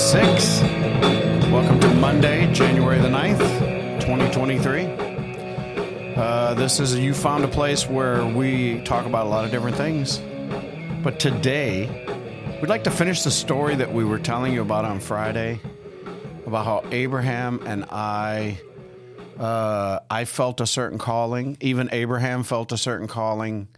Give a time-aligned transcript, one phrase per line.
[0.00, 0.62] This is episode six.
[1.52, 6.14] Welcome to Monday, January the 9th, 2023.
[6.16, 9.76] Uh, this is You Found a Place where we talk about a lot of different
[9.76, 10.16] things.
[11.02, 11.86] But today,
[12.62, 15.60] we'd like to finish the story that we were telling you about on Friday
[16.46, 18.58] about how Abraham and I.
[19.38, 21.58] Uh, I felt a certain calling.
[21.60, 23.68] Even Abraham felt a certain calling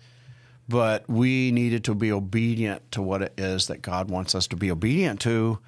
[0.68, 4.56] but we needed to be obedient to what it is that God wants us to
[4.56, 5.58] be obedient to.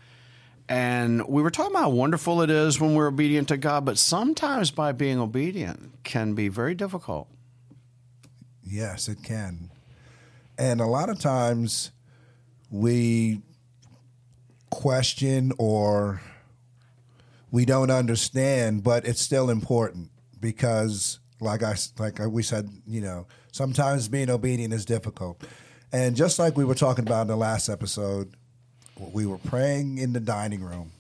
[0.69, 3.99] And we were talking about how wonderful it is when we're obedient to God, but
[3.99, 7.29] sometimes by being obedient can be very difficult.
[8.63, 9.71] Yes, it can.
[10.57, 11.91] And a lot of times
[12.71, 13.43] we
[14.71, 16.23] question or
[17.51, 20.11] we don't understand, but it's still important
[20.41, 25.45] because like I like we said, you know, sometimes being obedient is difficult.
[25.93, 28.35] And just like we were talking about in the last episode,
[28.99, 30.93] we were praying in the dining room,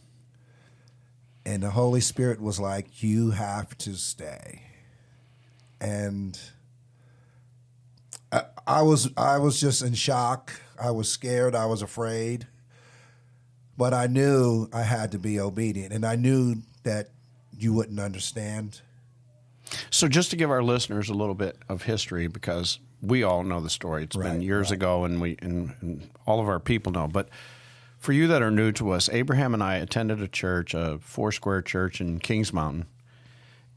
[1.44, 4.62] and the Holy Spirit was like, "You have to stay."
[5.80, 6.38] And
[8.32, 10.60] I, I was I was just in shock.
[10.80, 11.54] I was scared.
[11.54, 12.46] I was afraid.
[13.76, 17.10] But I knew I had to be obedient, and I knew that
[17.56, 18.80] you wouldn't understand
[19.90, 23.60] so, just to give our listeners a little bit of history, because we all know
[23.60, 24.04] the story.
[24.04, 24.76] It's right, been years right.
[24.76, 27.06] ago, and we and, and, all of our people know.
[27.06, 27.28] But
[28.04, 31.62] for you that are new to us, Abraham and I attended a church, a Foursquare
[31.62, 32.84] Church in Kings Mountain,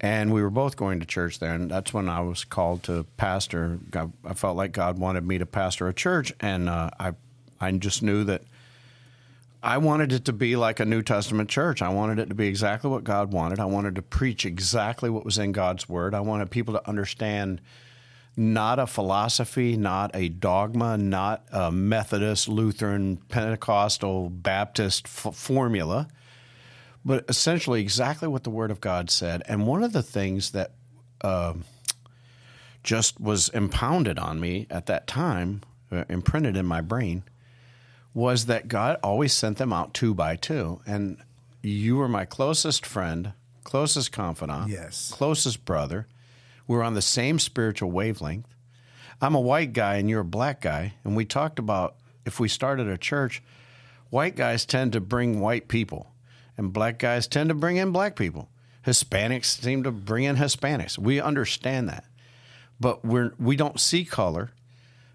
[0.02, 1.54] and we were both going to church there.
[1.54, 3.80] And that's when I was called to pastor.
[4.26, 7.14] I felt like God wanted me to pastor a church, and uh, I
[7.62, 8.42] I just knew that
[9.64, 11.82] I wanted it to be like a New Testament church.
[11.82, 13.62] I wanted it to be exactly what God wanted.
[13.62, 16.14] I wanted to preach exactly what was in God's word.
[16.14, 17.62] I wanted people to understand
[18.40, 26.08] not a philosophy, not a dogma, not a Methodist, Lutheran, Pentecostal, Baptist f- formula,
[27.04, 29.42] but essentially exactly what the Word of God said.
[29.48, 30.74] And one of the things that
[31.22, 31.54] uh,
[32.84, 35.62] just was impounded on me at that time,
[35.92, 37.24] uh, imprinted in my brain,
[38.14, 40.80] was that God always sent them out two by two.
[40.86, 41.18] And
[41.64, 43.34] you were my closest friend,
[43.64, 45.12] closest confidant, yes.
[45.12, 46.08] closest brother.
[46.68, 48.48] We're on the same spiritual wavelength.
[49.22, 50.94] I'm a white guy and you're a black guy.
[51.04, 51.96] And we talked about
[52.26, 53.42] if we started a church,
[54.10, 56.12] white guys tend to bring white people,
[56.58, 58.50] and black guys tend to bring in black people.
[58.86, 60.98] Hispanics seem to bring in Hispanics.
[60.98, 62.06] We understand that.
[62.80, 64.52] But we're, we don't see color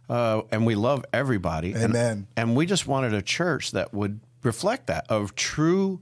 [0.09, 1.75] uh, and we love everybody.
[1.75, 1.87] Amen.
[1.95, 6.01] And, and we just wanted a church that would reflect that of true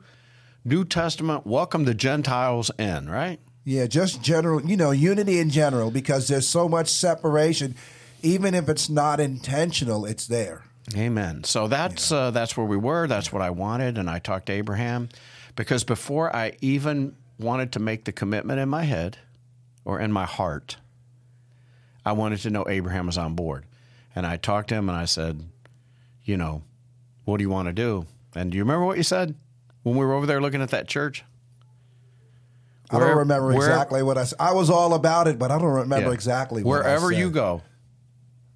[0.65, 3.41] New Testament, welcome the Gentiles in, right?
[3.65, 7.75] Yeah, just general, you know, unity in general, because there's so much separation.
[8.23, 10.65] Even if it's not intentional, it's there.
[10.97, 11.45] Amen.
[11.45, 12.19] So that's yeah.
[12.19, 13.07] uh, that's where we were.
[13.07, 15.09] That's what I wanted, and I talked to Abraham
[15.57, 19.19] because before I even wanted to make the commitment in my head
[19.85, 20.77] or in my heart,
[22.05, 23.67] I wanted to know Abraham was on board.
[24.15, 25.45] And I talked to him and I said,
[26.25, 26.63] you know,
[27.25, 28.07] what do you want to do?
[28.35, 29.35] And do you remember what you said
[29.83, 31.25] when we were over there looking at that church?
[32.91, 34.37] I don't remember where, exactly what I said.
[34.41, 36.15] I was all about it, but I don't remember yeah.
[36.15, 37.63] exactly Wherever you go,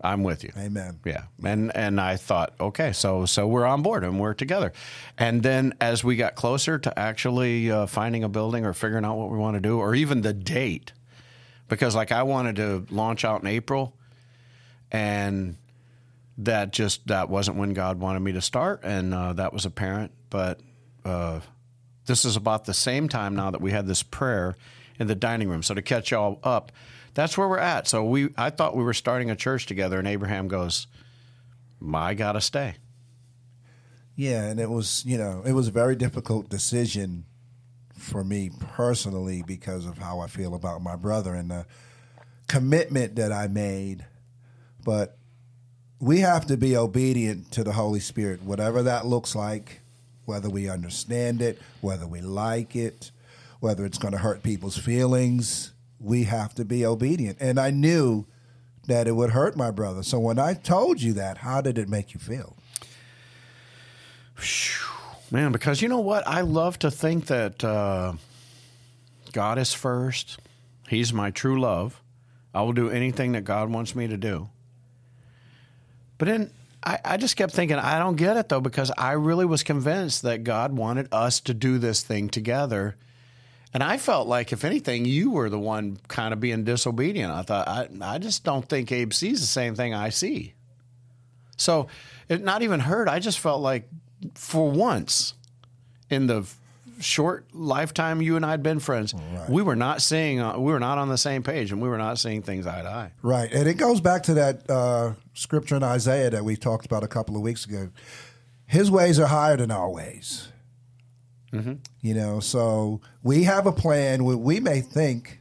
[0.00, 0.50] I'm with you.
[0.56, 1.00] Amen.
[1.04, 1.24] Yeah.
[1.44, 4.72] And and I thought, okay, so so we're on board and we're together.
[5.16, 9.16] And then as we got closer to actually uh, finding a building or figuring out
[9.16, 10.92] what we want to do or even the date
[11.68, 13.96] because like I wanted to launch out in April
[14.90, 15.56] and
[16.38, 20.12] that just that wasn't when God wanted me to start, and uh, that was apparent.
[20.30, 20.60] But
[21.04, 21.40] uh,
[22.06, 24.56] this is about the same time now that we had this prayer
[24.98, 25.62] in the dining room.
[25.62, 26.72] So to catch y'all up,
[27.14, 27.88] that's where we're at.
[27.88, 30.86] So we, I thought we were starting a church together, and Abraham goes,
[31.92, 32.74] "I gotta stay."
[34.16, 37.24] Yeah, and it was you know it was a very difficult decision
[37.96, 41.66] for me personally because of how I feel about my brother and the
[42.48, 44.04] commitment that I made
[44.84, 45.16] but
[45.98, 49.80] we have to be obedient to the Holy Spirit, whatever that looks like,
[50.24, 53.10] whether we understand it, whether we like it,
[53.60, 55.72] whether it's going to hurt people's feelings.
[55.98, 57.38] We have to be obedient.
[57.40, 58.26] And I knew
[58.86, 60.02] that it would hurt my brother.
[60.02, 62.56] So when I told you that, how did it make you feel?
[65.30, 66.26] Man, because you know what?
[66.26, 68.14] I love to think that uh,
[69.32, 70.38] God is first.
[70.88, 72.02] He's my true love.
[72.54, 74.48] I will do anything that God wants me to do.
[76.18, 76.50] But then
[76.84, 80.22] I, I just kept thinking, I don't get it though, because I really was convinced
[80.22, 82.96] that God wanted us to do this thing together.
[83.72, 87.32] And I felt like, if anything, you were the one kind of being disobedient.
[87.32, 90.54] I thought, I, I just don't think Abe sees the same thing I see.
[91.56, 91.88] So,
[92.28, 93.08] it not even hurt.
[93.08, 93.88] I just felt like
[94.34, 95.34] for once
[96.08, 96.46] in the
[97.00, 99.48] short lifetime you and I had been friends, right.
[99.48, 101.98] we were not seeing uh, we were not on the same page, and we were
[101.98, 103.12] not seeing things eye to eye.
[103.22, 107.02] Right, and it goes back to that uh, scripture in Isaiah that we talked about
[107.02, 107.90] a couple of weeks ago.
[108.66, 110.48] His ways are higher than our ways.
[111.52, 111.74] Mm-hmm.
[112.00, 114.24] You know, so we have a plan.
[114.24, 115.38] We, we may think,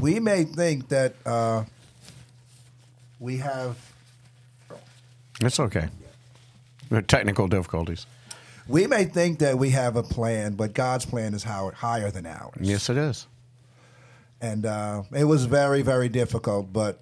[0.00, 1.64] we may think that uh,
[3.18, 3.76] we have.
[5.40, 5.88] It's okay.
[7.06, 8.06] Technical difficulties.
[8.68, 12.26] We may think that we have a plan, but God's plan is how, higher than
[12.26, 12.58] ours.
[12.60, 13.26] Yes, it is.
[14.40, 17.00] And uh, it was very, very difficult, but.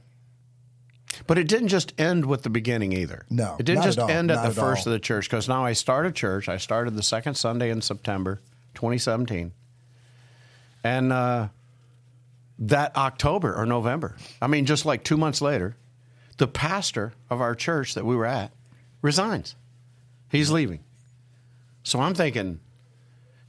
[1.26, 3.24] But it didn't just end with the beginning either.
[3.30, 4.92] No, it didn't just at end at the at first all.
[4.92, 6.48] of the church because now I started church.
[6.48, 8.42] I started the second Sunday in September,
[8.74, 9.52] 2017,
[10.84, 11.48] and uh,
[12.58, 15.76] that October or November, I mean, just like two months later,
[16.36, 18.52] the pastor of our church that we were at
[19.00, 19.56] resigns.
[20.30, 20.80] He's leaving.
[21.86, 22.58] So I'm thinking,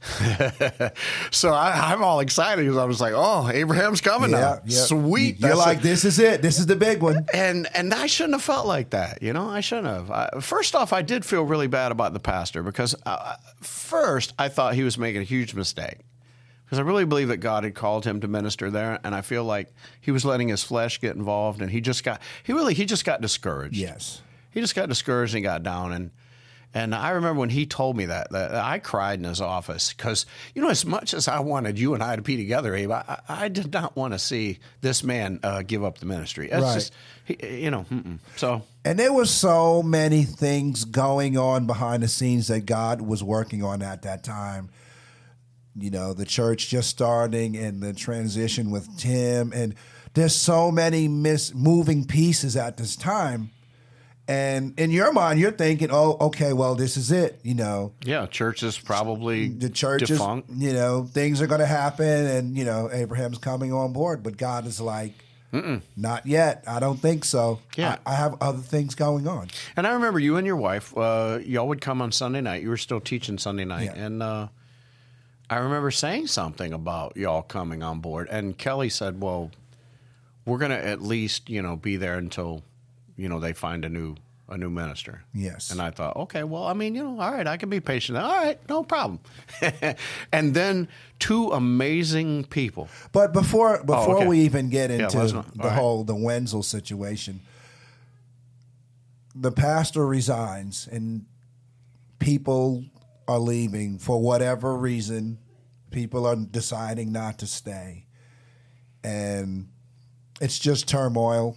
[1.32, 4.82] so I, am all excited because I was like, "Oh, Abraham's coming yeah, now, yeah.
[4.82, 6.40] sweet." You're like, "This is it.
[6.40, 9.48] This is the big one." And and I shouldn't have felt like that, you know.
[9.50, 10.12] I shouldn't have.
[10.12, 14.48] I, first off, I did feel really bad about the pastor because uh, first I
[14.48, 15.98] thought he was making a huge mistake
[16.64, 19.42] because I really believe that God had called him to minister there, and I feel
[19.42, 22.84] like he was letting his flesh get involved, and he just got he really he
[22.84, 23.76] just got discouraged.
[23.76, 26.12] Yes, he just got discouraged and got down and
[26.74, 30.26] and I remember when he told me that, that I cried in his office because,
[30.54, 33.20] you know, as much as I wanted you and I to be together, Abe, I,
[33.26, 36.50] I did not want to see this man uh, give up the ministry.
[36.50, 36.74] It's right.
[36.74, 36.92] just,
[37.24, 38.18] he, you know, mm-mm.
[38.36, 38.62] so.
[38.84, 43.64] And there were so many things going on behind the scenes that God was working
[43.64, 44.68] on at that time.
[45.74, 49.52] You know, the church just starting and the transition with Tim.
[49.54, 49.74] And
[50.12, 53.52] there's so many mis- moving pieces at this time
[54.28, 58.26] and in your mind, you're thinking, "Oh, okay, well, this is it." You know, yeah,
[58.26, 60.50] church is probably the church defunct.
[60.50, 64.22] Is, you know, things are going to happen, and you know, Abraham's coming on board,
[64.22, 65.14] but God is like,
[65.52, 65.80] Mm-mm.
[65.96, 66.64] Not yet.
[66.66, 67.60] I don't think so.
[67.76, 67.96] Yeah.
[68.04, 69.48] I, I, have other things going on.
[69.76, 72.62] And I remember you and your wife, uh, y'all would come on Sunday night.
[72.62, 73.92] You were still teaching Sunday night.
[73.96, 74.04] Yeah.
[74.04, 74.48] And uh,
[75.48, 78.28] I remember saying something about y'all coming on board.
[78.30, 79.50] And Kelly said, well,
[80.44, 82.62] we're going to at least, you know, be there until
[83.18, 84.14] you know they find a new
[84.48, 85.24] a new minister.
[85.34, 85.70] Yes.
[85.70, 88.16] And I thought, okay, well, I mean, you know, all right, I can be patient.
[88.16, 89.20] All right, no problem.
[90.32, 90.88] and then
[91.18, 92.88] two amazing people.
[93.12, 94.26] But before oh, before oh, okay.
[94.26, 95.72] we even get into yeah, the right.
[95.72, 97.40] whole the Wenzel situation,
[99.34, 101.26] the pastor resigns and
[102.18, 102.84] people
[103.26, 105.38] are leaving for whatever reason.
[105.90, 108.06] People are deciding not to stay.
[109.04, 109.68] And
[110.40, 111.56] it's just turmoil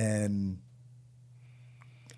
[0.00, 0.58] and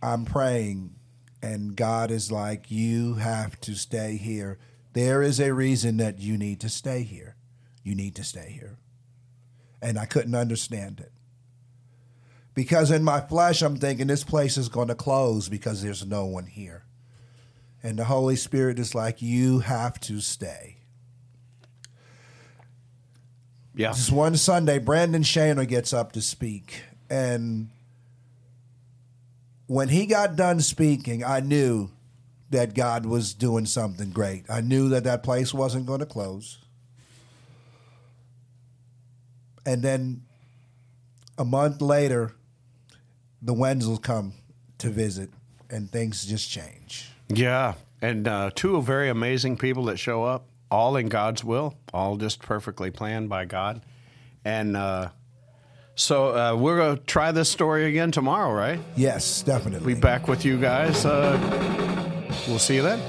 [0.01, 0.95] I'm praying,
[1.43, 4.59] and God is like, You have to stay here.
[4.93, 7.35] There is a reason that you need to stay here.
[7.83, 8.79] You need to stay here.
[9.81, 11.11] And I couldn't understand it.
[12.55, 16.27] Because in my flesh, I'm thinking this place is going to close because there's no
[16.27, 16.85] one here.
[17.83, 20.77] And the Holy Spirit is like, You have to stay.
[23.75, 23.89] Yeah.
[23.91, 26.83] This one Sunday, Brandon Shaner gets up to speak,
[27.13, 27.69] and
[29.67, 31.91] when he got done speaking, I knew
[32.49, 34.47] that God was doing something great.
[34.49, 36.59] I knew that that place wasn't going to close.
[39.67, 40.23] And then
[41.37, 42.33] a month later,
[43.43, 44.33] the Wenzels come
[44.79, 45.29] to visit,
[45.69, 47.11] and things just change.
[47.29, 52.17] Yeah, and uh, two very amazing people that show up, all in God's will, all
[52.17, 53.83] just perfectly planned by God,
[54.47, 55.11] and uh,
[55.95, 58.81] so uh, we're going to try this story again tomorrow, right?
[58.97, 59.95] Yes, definitely.
[59.95, 61.05] Be back with you guys.
[61.05, 61.39] Uh,
[62.49, 63.01] we'll see you then.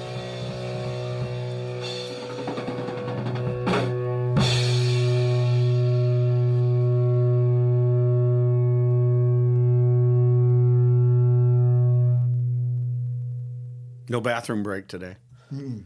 [14.09, 15.15] No bathroom break today.
[15.51, 15.85] Mm-mm.